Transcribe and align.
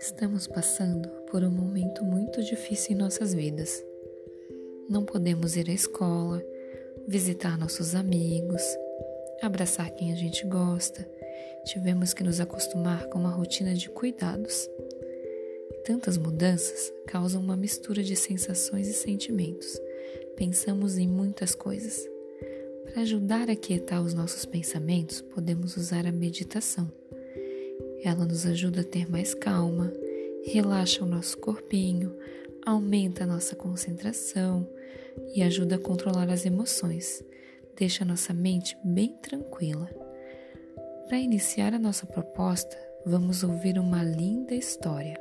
Estamos 0.00 0.46
passando 0.46 1.10
por 1.30 1.44
um 1.44 1.50
momento 1.50 2.02
muito 2.02 2.42
difícil 2.42 2.92
em 2.92 2.98
nossas 2.98 3.34
vidas. 3.34 3.84
Não 4.88 5.04
podemos 5.04 5.56
ir 5.56 5.68
à 5.68 5.74
escola, 5.74 6.42
visitar 7.06 7.58
nossos 7.58 7.94
amigos, 7.94 8.62
abraçar 9.42 9.90
quem 9.90 10.10
a 10.10 10.16
gente 10.16 10.46
gosta. 10.46 11.06
Tivemos 11.66 12.14
que 12.14 12.24
nos 12.24 12.40
acostumar 12.40 13.08
com 13.10 13.18
uma 13.18 13.30
rotina 13.30 13.74
de 13.74 13.90
cuidados. 13.90 14.66
Tantas 15.84 16.16
mudanças 16.16 16.90
causam 17.06 17.42
uma 17.42 17.56
mistura 17.56 18.02
de 18.02 18.16
sensações 18.16 18.88
e 18.88 18.94
sentimentos. 18.94 19.78
Pensamos 20.34 20.96
em 20.96 21.06
muitas 21.06 21.54
coisas. 21.54 22.08
Para 22.84 23.02
ajudar 23.02 23.50
a 23.50 23.54
quietar 23.54 24.00
os 24.00 24.14
nossos 24.14 24.46
pensamentos, 24.46 25.20
podemos 25.20 25.76
usar 25.76 26.06
a 26.06 26.12
meditação. 26.12 26.99
Ela 28.02 28.24
nos 28.24 28.46
ajuda 28.46 28.80
a 28.80 28.84
ter 28.84 29.10
mais 29.10 29.34
calma, 29.34 29.92
relaxa 30.44 31.04
o 31.04 31.06
nosso 31.06 31.36
corpinho, 31.38 32.16
aumenta 32.64 33.24
a 33.24 33.26
nossa 33.26 33.54
concentração 33.54 34.66
e 35.34 35.42
ajuda 35.42 35.76
a 35.76 35.78
controlar 35.78 36.30
as 36.30 36.46
emoções, 36.46 37.22
deixa 37.76 38.04
a 38.04 38.06
nossa 38.06 38.32
mente 38.32 38.76
bem 38.82 39.16
tranquila. 39.20 39.88
Para 41.06 41.18
iniciar 41.18 41.74
a 41.74 41.78
nossa 41.78 42.06
proposta, 42.06 42.76
vamos 43.04 43.42
ouvir 43.42 43.78
uma 43.78 44.02
linda 44.02 44.54
história. 44.54 45.20